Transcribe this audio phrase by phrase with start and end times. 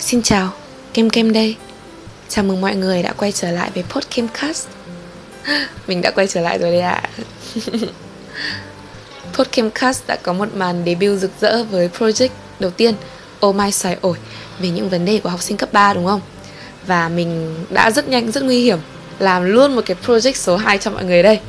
[0.00, 0.52] Xin chào,
[0.94, 1.56] Kem Kem đây
[2.28, 4.68] Chào mừng mọi người đã quay trở lại với Podcamcast
[5.86, 7.02] Mình đã quay trở lại rồi đấy ạ
[7.54, 7.90] à.
[9.32, 12.28] Podcamcast đã có một màn debut rực rỡ với project
[12.60, 12.94] đầu tiên
[13.46, 14.16] Oh My Xoài Ổi
[14.60, 16.20] Về những vấn đề của học sinh cấp 3 đúng không?
[16.86, 18.78] Và mình đã rất nhanh, rất nguy hiểm
[19.18, 21.40] Làm luôn một cái project số 2 cho mọi người đây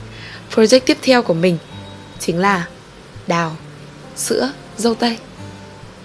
[0.55, 1.57] Project tiếp theo của mình
[2.19, 2.67] Chính là
[3.27, 3.55] Đào
[4.15, 5.17] Sữa Dâu Tây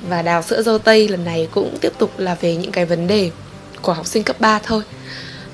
[0.09, 3.07] và đào sữa dâu tây lần này cũng tiếp tục là về những cái vấn
[3.07, 3.31] đề
[3.83, 4.83] của học sinh cấp 3 thôi.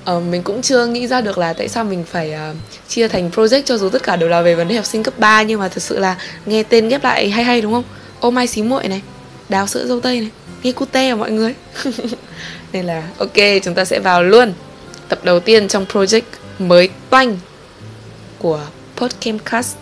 [0.05, 2.57] Ờ, Mình cũng chưa nghĩ ra được là tại sao mình phải uh,
[2.89, 5.15] chia thành project cho dù tất cả đều là về vấn đề học sinh cấp
[5.19, 6.16] 3 Nhưng mà thật sự là
[6.47, 7.85] nghe tên ghép lại hay hay đúng không?
[8.21, 9.02] Ô mai xí muội này,
[9.49, 10.30] đào sữa dâu tây này,
[10.63, 11.55] nghe cute à mọi người?
[12.73, 14.52] Nên là ok chúng ta sẽ vào luôn.
[15.09, 16.23] Tập đầu tiên trong project
[16.59, 17.38] mới toanh
[18.38, 18.61] của
[18.97, 19.77] Podcamcast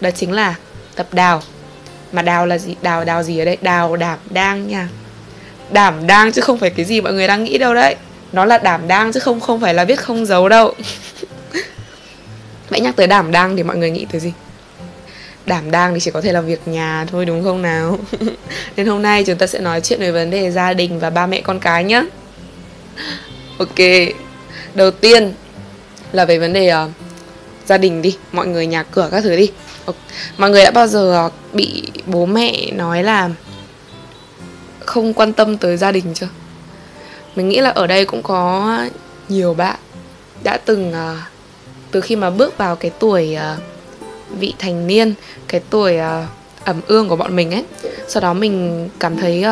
[0.00, 0.54] Đó chính là
[0.94, 1.42] tập đào
[2.14, 2.74] mà đào là gì?
[2.82, 3.56] Đào đào gì ở đây?
[3.60, 4.88] Đào đảm đang nha.
[5.70, 7.96] Đảm đang chứ không phải cái gì mọi người đang nghĩ đâu đấy.
[8.32, 10.74] Nó là đảm đang chứ không không phải là viết không dấu đâu.
[12.68, 14.32] Vậy nhắc tới đảm đang thì mọi người nghĩ tới gì?
[15.46, 17.98] Đảm đang thì chỉ có thể là việc nhà thôi đúng không nào?
[18.76, 21.26] Nên hôm nay chúng ta sẽ nói chuyện về vấn đề gia đình và ba
[21.26, 22.04] mẹ con cái nhé
[23.58, 23.78] ok.
[24.74, 25.32] Đầu tiên
[26.12, 26.90] là về vấn đề uh,
[27.66, 28.16] gia đình đi.
[28.32, 29.50] Mọi người nhà cửa các thứ đi
[30.36, 33.30] mọi người đã bao giờ à, bị bố mẹ nói là
[34.84, 36.28] không quan tâm tới gia đình chưa?
[37.36, 38.78] Mình nghĩ là ở đây cũng có
[39.28, 39.76] nhiều bạn
[40.44, 41.26] đã từng à,
[41.90, 43.56] từ khi mà bước vào cái tuổi à,
[44.38, 45.14] vị thành niên,
[45.48, 45.96] cái tuổi
[46.64, 47.64] ẩm ương của bọn mình ấy.
[48.08, 49.44] Sau đó mình cảm thấy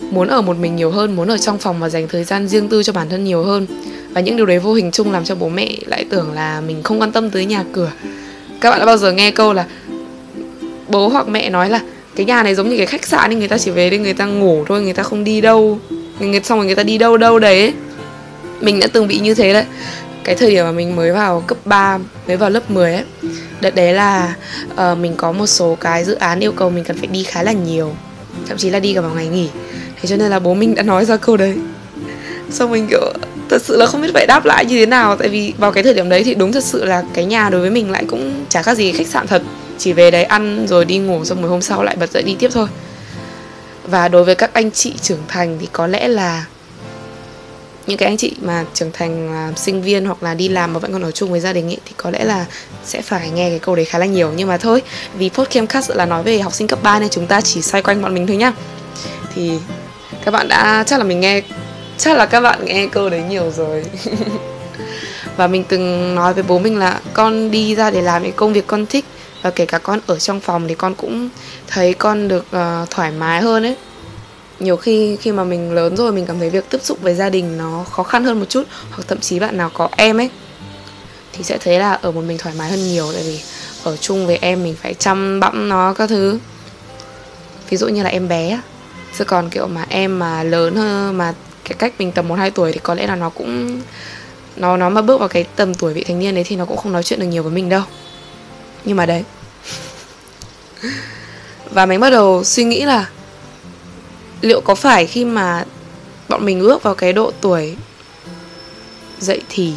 [0.00, 2.68] muốn ở một mình nhiều hơn, muốn ở trong phòng và dành thời gian riêng
[2.68, 3.66] tư cho bản thân nhiều hơn.
[4.10, 6.82] Và những điều đấy vô hình chung làm cho bố mẹ lại tưởng là mình
[6.82, 7.90] không quan tâm tới nhà cửa
[8.60, 9.66] các bạn đã bao giờ nghe câu là
[10.88, 11.80] bố hoặc mẹ nói là
[12.16, 14.14] cái nhà này giống như cái khách sạn nên người ta chỉ về đây người
[14.14, 15.78] ta ngủ thôi người ta không đi đâu.
[16.20, 17.60] Người xong rồi người ta đi đâu đâu đấy.
[17.60, 17.74] Ấy.
[18.60, 19.64] mình đã từng bị như thế đấy.
[20.24, 23.04] Cái thời điểm mà mình mới vào cấp 3 mới vào lớp 10 ấy
[23.60, 24.34] đợt đấy là
[24.72, 27.42] uh, mình có một số cái dự án yêu cầu mình cần phải đi khá
[27.42, 27.94] là nhiều.
[28.48, 29.48] Thậm chí là đi cả vào ngày nghỉ.
[29.96, 31.54] Thế cho nên là bố mình đã nói ra câu đấy.
[32.50, 33.12] Xong mình kiểu
[33.48, 35.16] thật sự là không biết phải đáp lại như thế nào.
[35.16, 37.60] Tại vì vào cái thời điểm đấy thì đúng thật sự là cái nhà đối
[37.60, 39.42] với mình lại cũng chả khác gì khách sạn thật.
[39.78, 42.36] Chỉ về đấy ăn rồi đi ngủ xong rồi hôm sau lại bật dậy đi
[42.38, 42.68] tiếp thôi.
[43.84, 46.44] Và đối với các anh chị trưởng thành thì có lẽ là
[47.86, 50.78] những cái anh chị mà trưởng thành là sinh viên hoặc là đi làm mà
[50.78, 52.46] vẫn còn ở chung với gia đình ấy thì có lẽ là
[52.84, 54.32] sẽ phải nghe cái câu đấy khá là nhiều.
[54.36, 54.82] Nhưng mà thôi,
[55.18, 58.02] vì podcast là nói về học sinh cấp 3 nên chúng ta chỉ xoay quanh
[58.02, 58.52] bọn mình thôi nhá.
[59.34, 59.50] Thì
[60.24, 61.42] các bạn đã, chắc là mình nghe
[61.98, 63.84] chắc là các bạn nghe câu đấy nhiều rồi.
[65.36, 68.52] Và mình từng nói với bố mình là con đi ra để làm những công
[68.52, 69.04] việc con thích
[69.42, 71.28] và kể cả con ở trong phòng thì con cũng
[71.66, 73.76] thấy con được uh, thoải mái hơn ấy.
[74.60, 77.30] Nhiều khi khi mà mình lớn rồi mình cảm thấy việc tiếp xúc với gia
[77.30, 80.30] đình nó khó khăn hơn một chút hoặc thậm chí bạn nào có em ấy
[81.32, 83.40] thì sẽ thấy là ở một mình thoải mái hơn nhiều tại vì
[83.84, 86.38] ở chung với em mình phải chăm bẵm nó các thứ.
[87.70, 88.60] Ví dụ như là em bé
[89.18, 91.34] chứ còn kiểu mà em mà lớn hơn mà
[91.68, 93.80] cái cách mình tầm một hai tuổi thì có lẽ là nó cũng,
[94.56, 96.76] nó nó mà bước vào cái tầm tuổi vị thành niên đấy thì nó cũng
[96.76, 97.82] không nói chuyện được nhiều với mình đâu.
[98.84, 99.24] Nhưng mà đấy.
[101.70, 103.08] Và mình bắt đầu suy nghĩ là
[104.40, 105.64] liệu có phải khi mà
[106.28, 107.76] bọn mình bước vào cái độ tuổi
[109.18, 109.72] dậy thì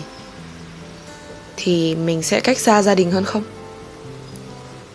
[1.57, 3.44] thì mình sẽ cách xa gia đình hơn không?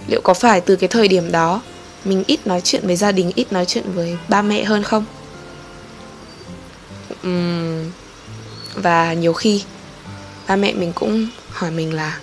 [0.09, 1.61] Liệu có phải từ cái thời điểm đó
[2.05, 5.05] mình ít nói chuyện với gia đình, ít nói chuyện với ba mẹ hơn không?
[7.27, 7.91] Uhm,
[8.75, 9.63] và nhiều khi
[10.49, 12.19] ba mẹ mình cũng hỏi mình là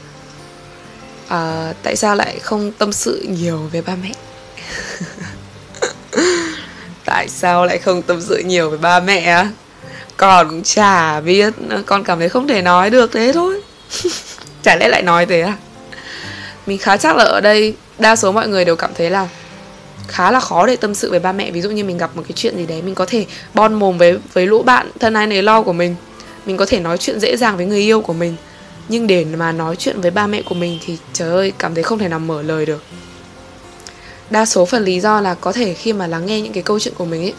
[1.25, 4.11] uh, tại sao lại không tâm sự nhiều với ba mẹ?
[7.05, 9.45] Tại sao lại không tâm sự nhiều với ba mẹ
[10.17, 11.53] con cũng chả biết
[11.85, 13.61] con cảm thấy không thể nói được thế thôi.
[14.63, 15.57] Chả lẽ lại nói thế à?
[16.65, 19.27] Mình khá chắc là ở đây đa số mọi người đều cảm thấy là
[20.07, 21.51] khá là khó để tâm sự với ba mẹ.
[21.51, 23.97] Ví dụ như mình gặp một cái chuyện gì đấy, mình có thể bon mồm
[23.97, 25.95] với với lũ bạn thân ai nấy lo của mình.
[26.45, 28.35] Mình có thể nói chuyện dễ dàng với người yêu của mình.
[28.87, 31.83] Nhưng để mà nói chuyện với ba mẹ của mình thì trời ơi, cảm thấy
[31.83, 32.83] không thể nào mở lời được.
[34.29, 36.79] Đa số phần lý do là có thể khi mà lắng nghe những cái câu
[36.79, 37.33] chuyện của mình ấy,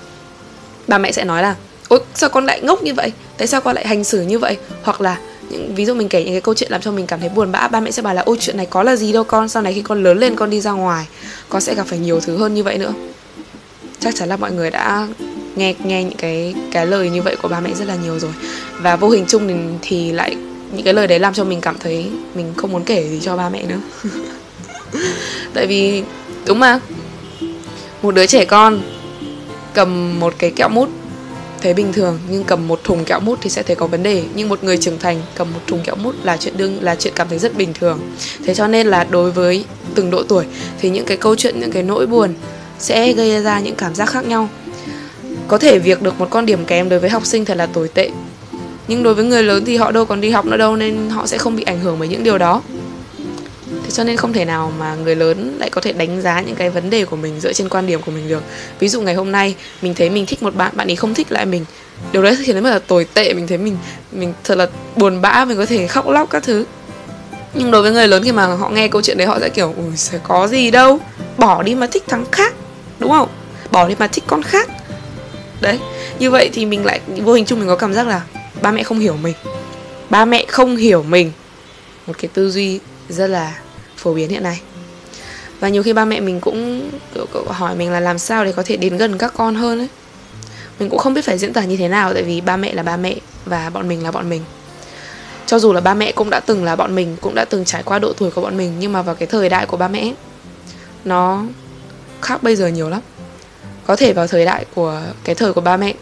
[0.89, 1.55] ba mẹ sẽ nói là,
[1.89, 3.13] ôi, sao con lại ngốc như vậy?
[3.39, 4.57] Tại sao con lại hành xử như vậy?
[4.83, 5.19] Hoặc là
[5.53, 7.53] những ví dụ mình kể những cái câu chuyện làm cho mình cảm thấy buồn
[7.53, 9.63] bã ba mẹ sẽ bảo là ôi chuyện này có là gì đâu con sau
[9.63, 11.07] này khi con lớn lên con đi ra ngoài
[11.49, 12.93] con sẽ gặp phải nhiều thứ hơn như vậy nữa.
[14.01, 15.09] Chắc chắn là mọi người đã
[15.57, 18.33] nghe nghe những cái cái lời như vậy của ba mẹ rất là nhiều rồi.
[18.79, 20.37] Và vô hình chung thì, thì lại
[20.73, 23.37] những cái lời đấy làm cho mình cảm thấy mình không muốn kể gì cho
[23.37, 23.81] ba mẹ nữa.
[25.55, 26.03] Tại vì
[26.47, 26.81] đúng mà
[28.03, 28.81] một đứa trẻ con
[29.75, 30.89] cầm một cái kẹo mút
[31.63, 34.25] thấy bình thường, nhưng cầm một thùng kẹo mút thì sẽ thấy có vấn đề.
[34.35, 37.13] Nhưng một người trưởng thành, cầm một thùng kẹo mút là chuyện đương, là chuyện
[37.17, 38.01] cảm thấy rất bình thường.
[38.45, 39.65] Thế cho nên là đối với
[39.95, 40.45] từng độ tuổi
[40.81, 42.35] thì những cái câu chuyện, những cái nỗi buồn
[42.79, 44.49] sẽ gây ra những cảm giác khác nhau.
[45.49, 47.89] Có thể việc được một con điểm kém đối với học sinh thật là tồi
[47.89, 48.11] tệ.
[48.89, 51.27] Nhưng đối với người lớn thì họ đâu còn đi học nữa đâu nên họ
[51.27, 52.63] sẽ không bị ảnh hưởng bởi những điều đó
[53.93, 56.71] cho nên không thể nào mà người lớn lại có thể đánh giá những cái
[56.71, 58.43] vấn đề của mình dựa trên quan điểm của mình được.
[58.79, 61.33] Ví dụ ngày hôm nay, mình thấy mình thích một bạn bạn ấy không thích
[61.33, 61.65] lại mình.
[62.13, 63.77] Điều đấy thì nó là tồi tệ, mình thấy mình
[64.13, 64.67] mình thật là
[64.97, 66.65] buồn bã, mình có thể khóc lóc các thứ.
[67.55, 69.75] Nhưng đối với người lớn khi mà họ nghe câu chuyện đấy, họ sẽ kiểu
[69.77, 71.01] ui sẽ có gì đâu.
[71.39, 72.55] Bỏ đi mà thích thằng khác.
[72.99, 73.29] Đúng không?
[73.71, 74.71] Bỏ đi mà thích con khác.
[75.61, 75.79] Đấy,
[76.19, 78.23] như vậy thì mình lại, vô hình chung mình có cảm giác là
[78.63, 79.35] ba mẹ không hiểu mình.
[80.11, 81.33] Ba mẹ không hiểu mình.
[82.07, 83.55] Một cái tư duy rất là
[84.03, 84.61] phổ biến hiện nay.
[85.61, 88.53] Và nhiều khi ba mẹ mình cũng kiểu, kiểu hỏi mình là làm sao để
[88.53, 89.89] có thể đến gần các con hơn ấy.
[90.79, 92.83] Mình cũng không biết phải diễn tả như thế nào tại vì ba mẹ là
[92.83, 94.43] ba mẹ và bọn mình là bọn mình.
[95.47, 97.83] Cho dù là ba mẹ cũng đã từng là bọn mình cũng đã từng trải
[97.83, 100.15] qua độ tuổi của bọn mình nhưng mà vào cái thời đại của ba mẹ
[101.05, 101.45] nó
[102.23, 103.01] khác bây giờ nhiều lắm.
[103.87, 105.95] Có thể vào thời đại của cái thời của ba mẹ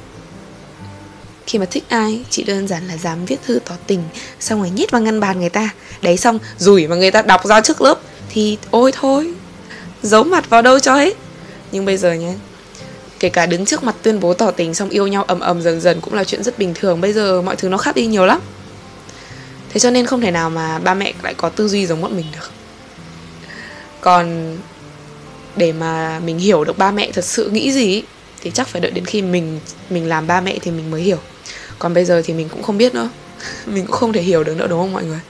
[1.51, 4.03] khi mà thích ai, chị đơn giản là dám viết thư tỏ tình,
[4.41, 5.71] xong rồi nhét vào ngăn bàn người ta.
[6.03, 7.99] Đấy, xong rủi mà người ta đọc ra trước lớp
[8.29, 9.35] thì ôi thôi,
[10.03, 11.17] giấu mặt vào đâu cho hết.
[11.73, 12.35] Nhưng bây giờ nhé
[13.19, 15.81] kể cả đứng trước mặt tuyên bố tỏ tình xong yêu nhau ầm ầm dần
[15.81, 17.01] dần cũng là chuyện rất bình thường.
[17.01, 18.41] Bây giờ mọi thứ nó khác đi nhiều lắm.
[19.73, 22.17] Thế cho nên không thể nào mà ba mẹ lại có tư duy giống bọn
[22.17, 22.51] mình được.
[24.01, 24.57] Còn
[25.57, 28.03] để mà mình hiểu được ba mẹ thật sự nghĩ gì
[28.41, 29.61] thì chắc phải đợi đến khi mình
[29.91, 31.19] mình làm ba mẹ thì mình mới hiểu
[31.81, 33.11] còn bây giờ thì mình cũng không biết nữa.
[33.67, 35.21] Mình cũng không thể hiểu được nữa, đúng không mọi người?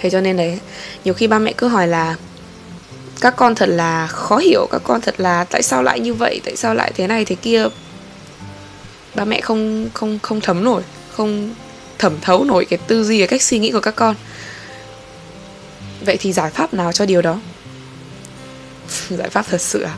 [0.00, 0.58] Thế cho nên đấy,
[1.04, 2.16] nhiều khi ba mẹ cứ hỏi là,
[3.20, 6.40] các con thật là khó hiểu, các con thật là tại sao lại như vậy,
[6.44, 7.66] tại sao lại thế này thế kia?
[9.14, 10.82] Ba mẹ không không không thấm nổi,
[11.12, 11.54] không
[11.98, 14.14] thẩm thấu nổi cái tư duy, cái cách suy nghĩ của các con.
[16.00, 17.40] Vậy thì giải pháp nào cho điều đó?
[19.08, 19.94] Giải pháp thật sự à?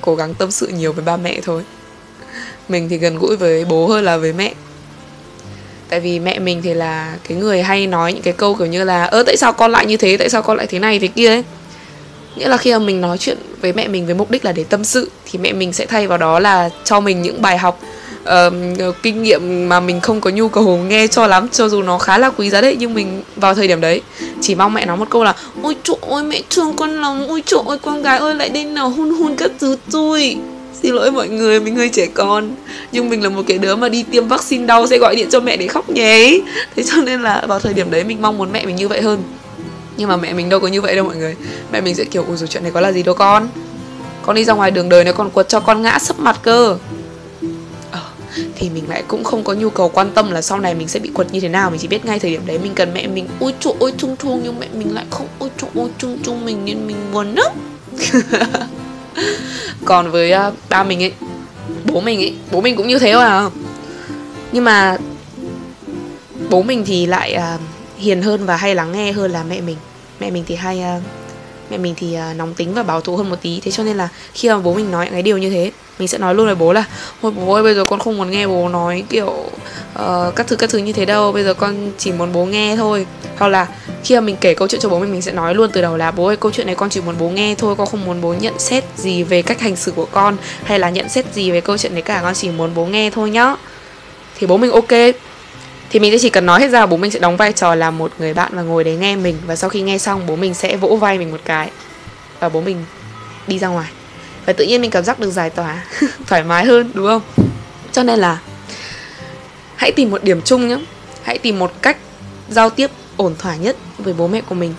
[0.00, 1.64] Cố gắng tâm sự nhiều với ba mẹ thôi
[2.68, 4.54] mình thì gần gũi với bố hơn là với mẹ.
[5.88, 8.84] Tại vì mẹ mình thì là cái người hay nói những cái câu kiểu như
[8.84, 10.16] là ơ tại sao con lại như thế?
[10.16, 11.28] Tại sao con lại thế này thế kia?
[11.28, 11.44] ấy.
[12.36, 14.64] Nghĩa là khi mà mình nói chuyện với mẹ mình với mục đích là để
[14.64, 17.80] tâm sự thì mẹ mình sẽ thay vào đó là cho mình những bài học
[18.22, 21.98] uh, kinh nghiệm mà mình không có nhu cầu nghe cho lắm cho dù nó
[21.98, 24.02] khá là quý giá đấy nhưng mình vào thời điểm đấy
[24.40, 27.26] chỉ mong mẹ nói một câu là ôi trời ơi mẹ thương con lắm.
[27.28, 30.36] Ôi trời ơi con gái ơi lại đây nào hôn hôn các thứ tôi
[30.82, 32.50] xin lỗi mọi người mình hơi trẻ con.
[32.92, 35.40] Nhưng mình là một cái đứa mà đi tiêm vaccine đau sẽ gọi điện cho
[35.40, 36.40] mẹ để khóc nhé
[36.76, 39.02] thế cho nên là vào thời điểm đấy mình mong muốn mẹ mình như vậy
[39.02, 39.22] hơn.
[39.96, 41.36] Nhưng mà mẹ mình đâu có như vậy đâu mọi người.
[41.72, 43.48] Mẹ mình sẽ kiểu ôi dù chuyện này có là gì đâu con.
[44.22, 46.78] Con đi ra ngoài đường đời nó còn quật cho con ngã sấp mặt cơ.
[47.90, 48.00] Ờ,
[48.54, 51.00] thì mình lại cũng không có nhu cầu quan tâm là sau này mình sẽ
[51.00, 51.70] bị quật như thế nào.
[51.70, 54.16] Mình chỉ biết ngay thời điểm đấy mình cần mẹ mình ôi trời ôi chung
[54.16, 54.40] chung.
[54.44, 57.52] Nhưng mẹ mình lại không ôi trời ôi chung chung mình nên mình buồn lắm.
[59.84, 61.12] còn với uh, ba mình ấy
[61.84, 63.50] bố mình ấy bố mình cũng như thế thôi à.
[64.52, 64.96] Nhưng mà
[66.50, 67.60] bố mình thì lại uh,
[67.98, 69.76] hiền hơn và hay lắng nghe hơn là mẹ mình.
[70.20, 71.02] Mẹ mình thì hay uh,
[71.70, 73.60] mẹ mình thì uh, nóng tính và bảo thủ hơn một tí.
[73.60, 76.18] Thế cho nên là khi mà bố mình nói cái điều như thế mình sẽ
[76.18, 76.84] nói luôn với bố là
[77.22, 80.56] thôi bố ơi bây giờ con không muốn nghe bố nói kiểu uh, các thứ
[80.56, 83.06] các thứ như thế đâu bây giờ con chỉ muốn bố nghe thôi.
[83.38, 83.66] Hoặc là
[84.04, 85.96] khi mà mình kể câu chuyện cho bố mình mình sẽ nói luôn từ đầu
[85.96, 88.20] là bố ơi câu chuyện này con chỉ muốn bố nghe thôi con không muốn
[88.20, 91.50] bố nhận xét gì về cách hành xử của con hay là nhận xét gì
[91.50, 93.54] về câu chuyện đấy cả con chỉ muốn bố nghe thôi nhá.
[94.38, 95.14] Thì bố mình ok.
[95.90, 97.90] Thì mình sẽ chỉ cần nói hết ra bố mình sẽ đóng vai trò là
[97.90, 99.36] một người bạn và ngồi đấy nghe mình.
[99.46, 101.70] Và sau khi nghe xong bố mình sẽ vỗ vai mình một cái.
[102.40, 102.84] Và bố mình
[103.46, 103.88] đi ra ngoài
[104.46, 105.84] và tự nhiên mình cảm giác được giải tỏa
[106.26, 107.22] thoải mái hơn đúng không?
[107.92, 108.38] Cho nên là
[109.76, 110.78] hãy tìm một điểm chung nhé
[111.22, 111.96] hãy tìm một cách
[112.48, 114.74] giao tiếp ổn thỏa nhất với bố mẹ của mình.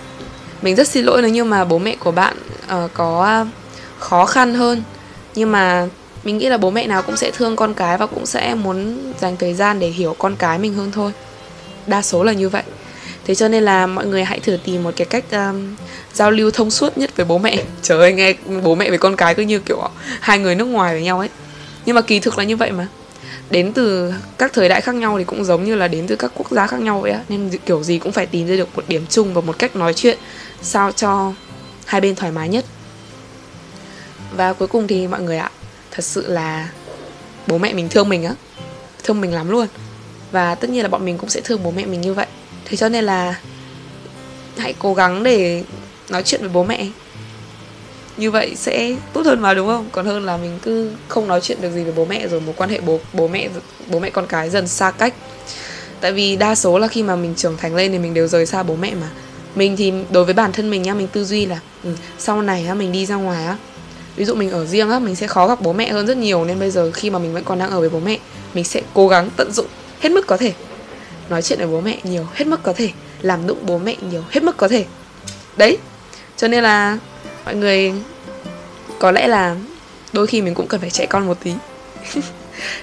[0.62, 2.36] Mình rất xin lỗi nếu như mà bố mẹ của bạn
[2.84, 3.46] uh, có
[3.98, 4.82] khó khăn hơn.
[5.34, 5.88] Nhưng mà
[6.24, 8.98] mình nghĩ là bố mẹ nào cũng sẽ thương con cái và cũng sẽ muốn
[9.20, 11.12] dành thời gian để hiểu con cái mình hơn thôi.
[11.86, 12.62] Đa số là như vậy
[13.28, 15.76] thế cho nên là mọi người hãy thử tìm một cái cách um,
[16.12, 17.64] giao lưu thông suốt nhất với bố mẹ.
[17.82, 19.88] Trời ơi nghe bố mẹ với con cái cứ như kiểu
[20.20, 21.28] hai người nước ngoài với nhau ấy.
[21.86, 22.86] Nhưng mà kỳ thực là như vậy mà.
[23.50, 26.32] Đến từ các thời đại khác nhau thì cũng giống như là đến từ các
[26.34, 27.20] quốc gia khác nhau vậy á.
[27.28, 29.94] Nên kiểu gì cũng phải tìm ra được một điểm chung và một cách nói
[29.94, 30.18] chuyện
[30.62, 31.32] sao cho
[31.84, 32.64] hai bên thoải mái nhất.
[34.36, 35.50] Và cuối cùng thì mọi người ạ
[35.90, 36.68] thật sự là
[37.46, 38.32] bố mẹ mình thương mình á.
[39.04, 39.66] Thương mình lắm luôn.
[40.32, 42.26] Và tất nhiên là bọn mình cũng sẽ thương bố mẹ mình như vậy
[42.68, 43.40] thế cho nên là
[44.56, 45.64] hãy cố gắng để
[46.08, 46.86] nói chuyện với bố mẹ.
[48.16, 49.88] Như vậy sẽ tốt hơn mà đúng không?
[49.92, 52.54] Còn hơn là mình cứ không nói chuyện được gì với bố mẹ rồi mối
[52.56, 53.48] quan hệ bố bố mẹ
[53.86, 55.14] bố mẹ con cái dần xa cách.
[56.00, 58.46] Tại vì đa số là khi mà mình trưởng thành lên thì mình đều rời
[58.46, 59.10] xa bố mẹ mà.
[59.54, 62.66] Mình thì đối với bản thân mình nhá mình tư duy là ừ, sau này
[62.66, 63.56] á mình đi ra ngoài á
[64.16, 66.44] ví dụ mình ở riêng á mình sẽ khó gặp bố mẹ hơn rất nhiều.
[66.44, 68.18] Nên bây giờ khi mà mình vẫn còn đang ở với bố mẹ
[68.54, 69.66] mình sẽ cố gắng tận dụng
[70.00, 70.52] hết mức có thể
[71.30, 72.90] nói chuyện với bố mẹ nhiều hết mức có thể,
[73.22, 74.84] làm nụng bố mẹ nhiều hết mức có thể.
[75.56, 75.78] Đấy,
[76.36, 76.98] cho nên là
[77.44, 77.92] mọi người,
[78.98, 79.56] có lẽ là
[80.12, 81.52] đôi khi mình cũng cần phải trẻ con một tí.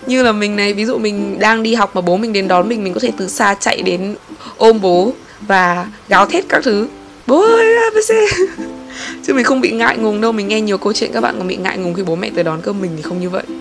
[0.08, 2.70] Như là mình này, ví dụ mình đang đi học mà bố mình đến đón
[2.70, 4.16] mình mình có thể từ xa chạy đến
[4.58, 6.88] ôm bố và gào thét các thứ.
[7.28, 8.38] Bố ơi abc
[9.24, 11.48] chứ mình không bị ngại ngùng đâu, mình nghe nhiều câu chuyện các bạn còn
[11.48, 13.44] bị ngại ngùng khi bố mẹ tới đón cơm mình thì không như vậy.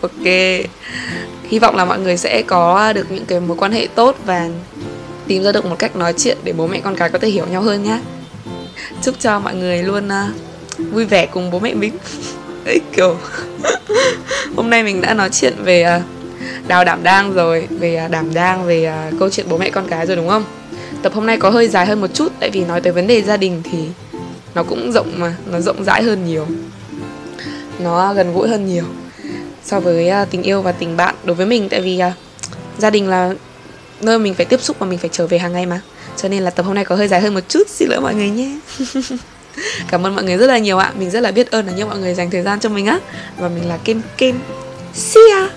[0.00, 0.26] Ok
[1.48, 4.48] hy vọng là mọi người sẽ có được những cái mối quan hệ tốt và
[5.26, 7.46] tìm ra được một cách nói chuyện để bố mẹ con cái có thể hiểu
[7.46, 7.98] nhau hơn nhé
[9.02, 11.92] chúc cho mọi người luôn uh, vui vẻ cùng bố mẹ mình.
[12.66, 13.16] Ấy kiểu
[14.56, 16.02] hôm nay mình đã nói chuyện về uh,
[16.68, 19.86] đào đảm đang rồi về uh, đảm đang về uh, câu chuyện bố mẹ con
[19.88, 20.44] cái rồi đúng không?
[21.02, 23.22] Tập hôm nay có hơi dài hơn một chút tại vì nói tới vấn đề
[23.22, 23.78] gia đình thì
[24.54, 26.46] nó cũng rộng mà nó rộng rãi hơn nhiều.
[27.78, 28.84] Nó gần gũi hơn nhiều
[29.68, 31.68] so với uh, tình yêu và tình bạn đối với mình.
[31.68, 32.12] Tại vì uh,
[32.78, 33.34] gia đình là
[34.00, 35.80] nơi mình phải tiếp xúc và mình phải trở về hàng ngày mà.
[36.16, 37.68] Cho nên là tập hôm nay có hơi dài hơn một chút.
[37.68, 38.58] Xin lỗi mọi người nhé.
[39.90, 40.92] Cảm ơn mọi người rất là nhiều ạ.
[40.98, 42.98] Mình rất là biết ơn là như mọi người dành thời gian cho mình á.
[43.38, 44.40] Và mình là kim kim
[44.94, 45.50] see ya